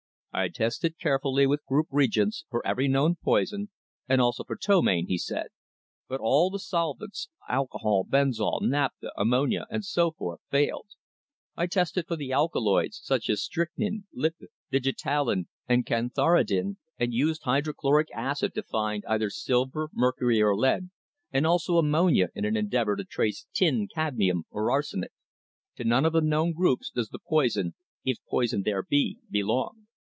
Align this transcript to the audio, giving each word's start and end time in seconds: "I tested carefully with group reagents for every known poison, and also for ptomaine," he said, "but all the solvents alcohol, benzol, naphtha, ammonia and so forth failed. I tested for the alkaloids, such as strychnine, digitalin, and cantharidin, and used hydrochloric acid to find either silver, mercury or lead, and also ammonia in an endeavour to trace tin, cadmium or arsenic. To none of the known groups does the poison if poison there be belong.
"I 0.33 0.47
tested 0.47 0.97
carefully 0.97 1.45
with 1.45 1.65
group 1.65 1.87
reagents 1.91 2.45
for 2.49 2.65
every 2.65 2.87
known 2.87 3.17
poison, 3.21 3.69
and 4.07 4.21
also 4.21 4.45
for 4.45 4.55
ptomaine," 4.55 5.07
he 5.07 5.17
said, 5.17 5.47
"but 6.07 6.21
all 6.21 6.49
the 6.49 6.57
solvents 6.57 7.27
alcohol, 7.49 8.05
benzol, 8.05 8.61
naphtha, 8.61 9.11
ammonia 9.17 9.65
and 9.69 9.83
so 9.83 10.11
forth 10.11 10.39
failed. 10.49 10.87
I 11.57 11.67
tested 11.67 12.07
for 12.07 12.15
the 12.15 12.31
alkaloids, 12.31 13.01
such 13.03 13.29
as 13.29 13.43
strychnine, 13.43 14.05
digitalin, 14.71 15.49
and 15.67 15.85
cantharidin, 15.85 16.77
and 16.97 17.13
used 17.13 17.43
hydrochloric 17.43 18.07
acid 18.15 18.53
to 18.53 18.63
find 18.63 19.03
either 19.09 19.29
silver, 19.29 19.89
mercury 19.91 20.41
or 20.41 20.55
lead, 20.55 20.91
and 21.33 21.45
also 21.45 21.77
ammonia 21.77 22.29
in 22.33 22.45
an 22.45 22.55
endeavour 22.55 22.95
to 22.95 23.03
trace 23.03 23.47
tin, 23.53 23.85
cadmium 23.93 24.45
or 24.49 24.71
arsenic. 24.71 25.11
To 25.75 25.83
none 25.83 26.05
of 26.05 26.13
the 26.13 26.21
known 26.21 26.53
groups 26.53 26.89
does 26.89 27.09
the 27.09 27.19
poison 27.19 27.73
if 28.05 28.17
poison 28.29 28.61
there 28.63 28.81
be 28.83 29.17
belong. 29.29 29.87